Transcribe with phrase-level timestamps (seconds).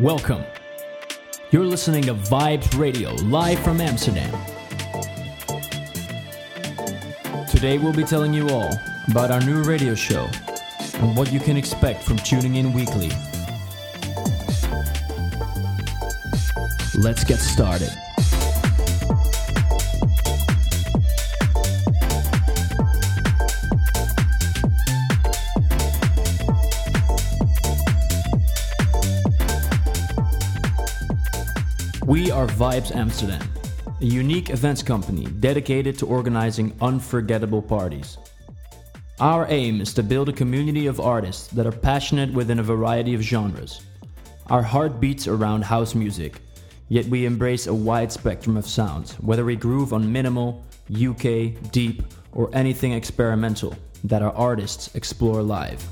[0.00, 0.42] Welcome.
[1.52, 4.28] You're listening to Vibes Radio live from Amsterdam.
[7.48, 8.76] Today we'll be telling you all
[9.08, 10.28] about our new radio show
[10.94, 13.10] and what you can expect from tuning in weekly.
[16.96, 17.92] Let's get started.
[32.06, 33.48] We are Vibes Amsterdam,
[33.98, 38.18] a unique events company dedicated to organizing unforgettable parties.
[39.20, 43.14] Our aim is to build a community of artists that are passionate within a variety
[43.14, 43.80] of genres.
[44.48, 46.42] Our heart beats around house music,
[46.90, 50.62] yet we embrace a wide spectrum of sounds, whether we groove on minimal,
[50.94, 52.02] UK, deep,
[52.32, 53.74] or anything experimental
[54.04, 55.82] that our artists explore live.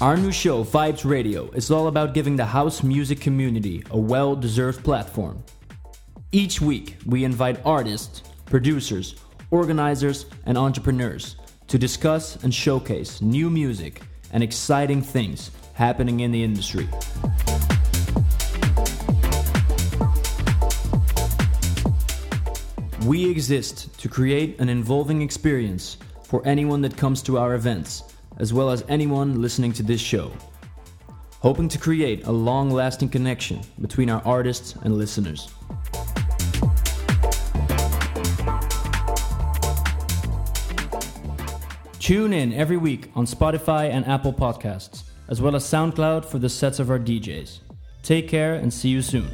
[0.00, 4.36] Our new show, Vibes Radio, is all about giving the house music community a well
[4.36, 5.42] deserved platform.
[6.30, 9.16] Each week, we invite artists, producers,
[9.50, 11.34] organizers, and entrepreneurs
[11.66, 16.88] to discuss and showcase new music and exciting things happening in the industry.
[23.04, 28.04] We exist to create an involving experience for anyone that comes to our events
[28.38, 30.32] as well as anyone listening to this show,
[31.40, 35.52] hoping to create a long lasting connection between our artists and listeners.
[41.98, 46.48] Tune in every week on Spotify and Apple Podcasts, as well as SoundCloud for the
[46.48, 47.58] sets of our DJs.
[48.02, 49.28] Take care and see you soon.